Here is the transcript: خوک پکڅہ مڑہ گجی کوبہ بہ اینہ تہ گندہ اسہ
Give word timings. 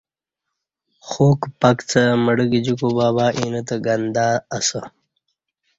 خوک 1.07 1.39
پکڅہ 1.59 2.03
مڑہ 2.25 2.45
گجی 2.51 2.73
کوبہ 2.79 3.07
بہ 3.15 3.25
اینہ 3.37 3.61
تہ 3.67 3.75
گندہ 3.85 4.27
اسہ 4.55 4.81